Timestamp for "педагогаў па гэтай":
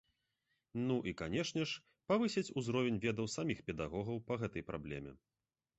3.69-4.69